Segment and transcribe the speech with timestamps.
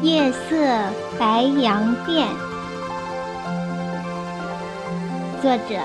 [0.00, 0.56] 夜色
[1.18, 2.28] 白洋淀，
[5.42, 5.80] 作者：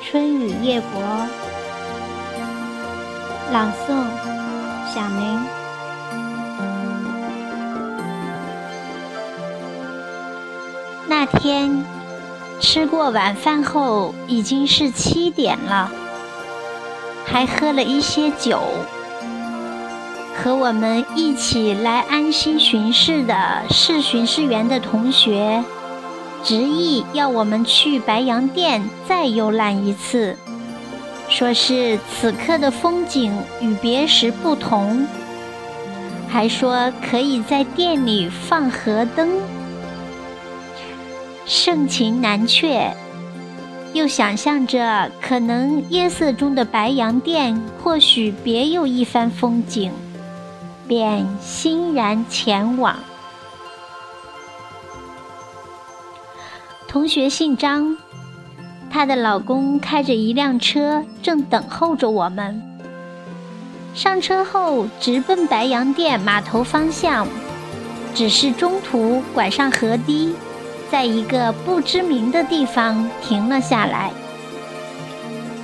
[0.00, 1.02] 春雨夜泊，
[3.52, 4.04] 朗诵：
[4.94, 5.40] 小明。
[11.08, 11.84] 那天
[12.60, 15.90] 吃过晚饭后，已经是七点了，
[17.26, 18.62] 还喝了一些酒。
[20.36, 25.64] 和我们一起来安心巡视的是巡视员的同学，
[26.44, 30.36] 执意要我们去白洋淀再游览一次，
[31.28, 35.06] 说是此刻的风景与别时不同，
[36.28, 39.30] 还说可以在店里放河灯。
[41.44, 42.92] 盛情难却，
[43.92, 49.90] 又想象着可能夜色中的白洋淀或许别有一番风景。
[50.88, 52.96] 便欣然前往。
[56.88, 57.96] 同学姓张，
[58.90, 62.62] 她的老公开着一辆车，正等候着我们。
[63.94, 67.26] 上车后直奔白洋淀码头方向，
[68.14, 70.34] 只是中途拐上河堤，
[70.90, 74.10] 在一个不知名的地方停了下来。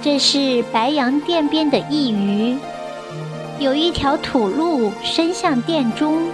[0.02, 2.58] 这是白洋淀边的一隅。
[3.62, 6.28] 有一条土路伸向殿中，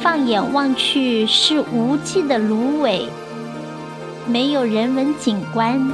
[0.00, 3.08] 放眼望去是无际的芦苇，
[4.26, 5.92] 没有人文景观，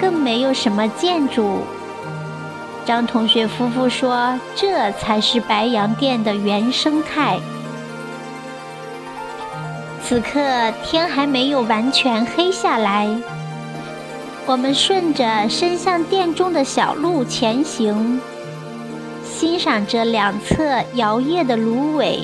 [0.00, 1.60] 更没有什么建筑。
[2.86, 7.38] 张同学夫妇说：“这才是白洋淀的原生态。”
[10.02, 10.40] 此刻
[10.84, 13.08] 天还没有完全黑下来，
[14.46, 18.18] 我们顺着伸向殿中的小路前行。
[19.38, 22.20] 欣赏着两侧摇曳的芦苇，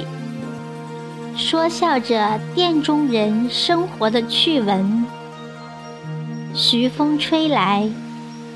[1.37, 5.05] 说笑着店中人生活的趣闻。
[6.55, 7.87] 徐风吹来，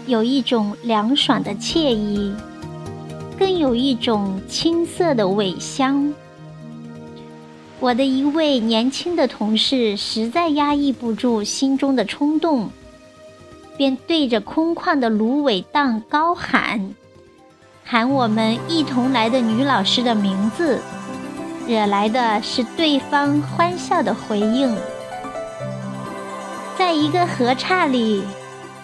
[0.07, 2.35] 有一种凉爽的惬意，
[3.39, 6.15] 更有一种青涩的尾香。
[7.79, 12.71] 我的一位年轻的同事实在压抑不住心中的冲动，
[13.77, 16.95] 便对着空旷的芦苇荡高喊。
[17.89, 20.81] 喊我们一同来的女老师的名字，
[21.69, 24.77] 惹来的是对方欢笑的回应。
[26.77, 28.25] 在一个河岔里，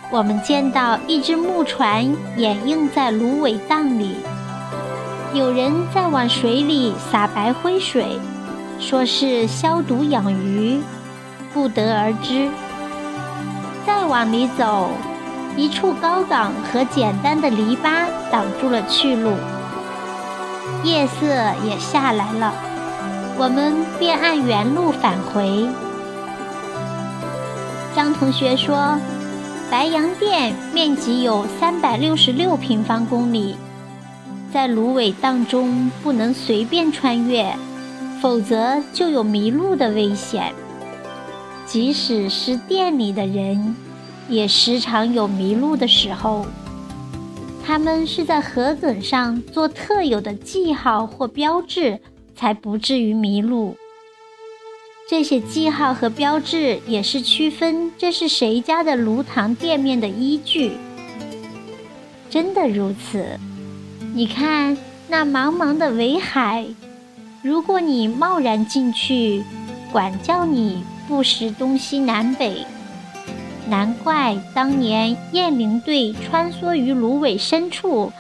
[0.08, 4.14] 我们见到一只木船掩映在芦苇荡里，
[5.34, 8.20] 有人在往水里撒白灰水，
[8.78, 10.80] 说是消毒养鱼，
[11.52, 12.48] 不得而知。
[13.84, 14.90] 再往里走。
[15.54, 19.32] 一处高岗和简单的篱笆挡住了去路，
[20.82, 21.26] 夜色
[21.62, 22.54] 也下来了，
[23.38, 25.68] 我们便按原路返回。
[27.94, 28.98] 张同学说
[29.70, 33.54] ：“白洋淀面积有三百六十六平方公里，
[34.50, 37.54] 在芦苇荡中不能随便穿越，
[38.22, 40.54] 否则就有迷路的危险。
[41.66, 43.76] 即使是店里的人。”
[44.28, 46.46] 也时常有迷路的时候，
[47.64, 52.00] 他们是在河埂上做特有的记号或标志，
[52.34, 53.76] 才不至于迷路。
[55.08, 60.72] 这些记号和标志也是区分这是谁家的炉膛店面的依据。
[62.30, 63.38] 真的如此，
[64.14, 64.78] 你看
[65.08, 66.64] 那茫茫的围海，
[67.42, 69.44] 如果你贸然进去，
[69.92, 72.64] 管教你不识东西南北。
[73.68, 78.12] 难怪当年雁翎队穿梭于芦苇深处，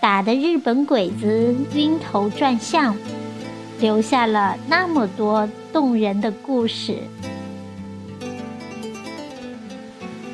[0.00, 2.96] 打得日本鬼子晕头转向，
[3.80, 6.98] 留下了那么多动人的故事。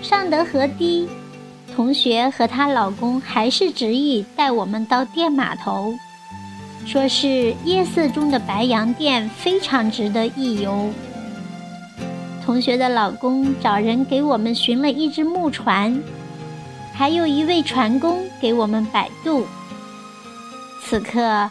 [0.03, 1.09] 上得河堤，
[1.75, 5.95] 同学和她老公还是执意带我们到电码头，
[6.85, 10.91] 说是夜色中的白洋淀非常值得一游。
[12.47, 16.01] 同学的老公找人给我们寻了一只木船，
[16.95, 19.45] 还有一位船工给我们摆渡。
[20.81, 21.51] 此刻，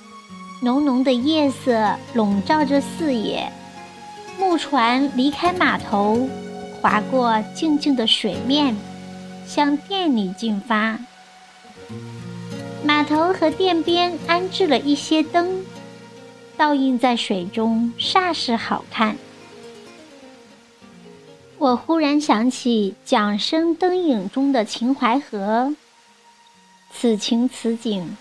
[0.62, 3.52] 浓浓的夜色笼罩着四野，
[4.40, 6.30] 木船离开码头，
[6.82, 8.74] 划过静静的水面，
[9.46, 10.98] 向店里进发。
[12.86, 15.62] 码头和店边安置了一些灯，
[16.56, 19.18] 倒映在水中，煞是好看。
[21.66, 25.74] 我忽然想起桨声灯影中的秦淮河，
[26.94, 28.16] 此情此景，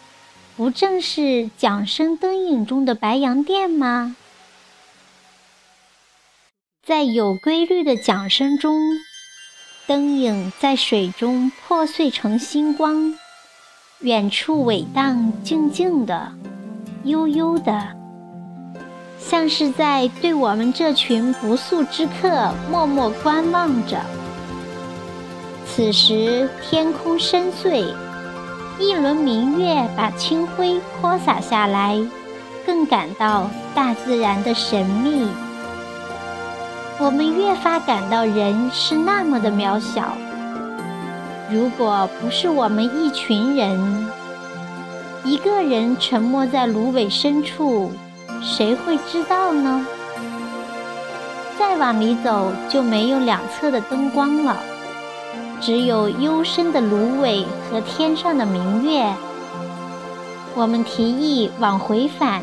[0.56, 4.16] 不正是桨声灯影中的白洋淀吗？
[6.86, 8.80] 在有规律的桨声中，
[9.86, 13.14] 灯影在水中破碎成星光，
[13.98, 16.32] 远处苇荡，静静的，
[17.02, 17.94] 悠悠的，
[19.34, 23.98] 像是在对我们这群不速之客默默观望着。
[25.66, 27.92] 此时天空深邃，
[28.78, 31.98] 一轮明月把清辉泼洒下来，
[32.64, 35.26] 更感到大自然的神秘。
[37.00, 40.16] 我们越发感到人是那么的渺小。
[41.50, 44.06] 如果不是我们一群人，
[45.24, 47.90] 一个人沉没在芦苇深处，
[48.42, 49.86] 谁会知道呢？
[51.58, 54.56] 再往里走，就没有两侧的灯光了。
[55.60, 59.14] 只有幽深的芦苇和天上的明月。
[60.54, 62.42] 我们提议往回返，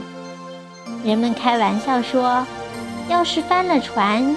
[1.04, 2.46] 人们开玩笑说
[3.08, 4.36] ：“要是翻了船，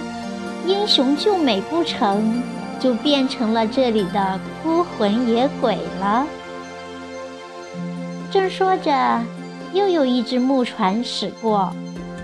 [0.66, 2.42] 英雄救美不成
[2.78, 6.26] 就变成了这里的孤魂野鬼了。”
[8.30, 9.20] 正说着，
[9.74, 11.74] 又有一只木船驶过，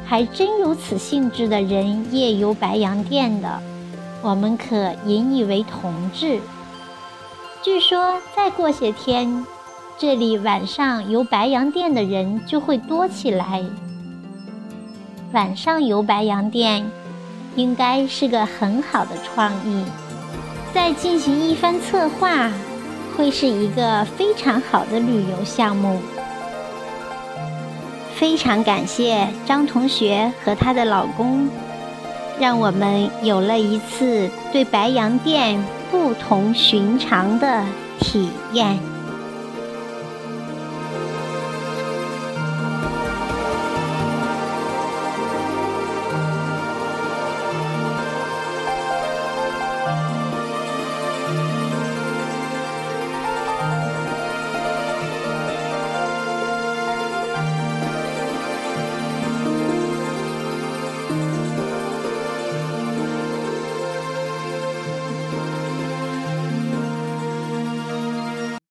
[0.06, 3.60] 还真有此兴致的人夜游白洋淀的。
[4.22, 6.38] 我们可引以为同志。
[7.60, 9.44] 据说再过些天，
[9.98, 13.64] 这里晚上游白洋淀的人就会多起来。
[15.32, 16.88] 晚上游白洋淀，
[17.56, 19.84] 应该是个很好的创意。
[20.72, 22.48] 再进行一番策划，
[23.16, 25.98] 会是一个非常好的旅游项目。
[28.20, 31.48] 非常感谢张同学和她的老公。
[32.38, 35.58] 让我们有了一次对白洋淀
[35.90, 37.64] 不同寻常的
[37.98, 38.89] 体验。